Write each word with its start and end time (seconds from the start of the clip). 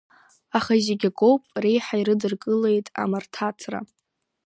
Аха 0.57 0.73
зегь 0.85 1.05
акоуп 1.09 1.43
реиҳа 1.63 1.95
ирыдыркылеит 2.01 2.87
амарҭаҭра. 3.01 3.79